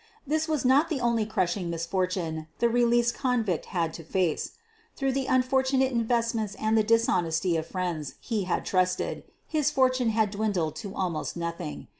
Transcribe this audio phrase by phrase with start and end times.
[0.25, 4.53] This was not the only crush ing misfortune the released convict had to face.
[4.95, 10.31] Through unfortunate investments and the dishon esty of friends he had trusted, his fortune had
[10.31, 11.87] dwindled to almost nothing.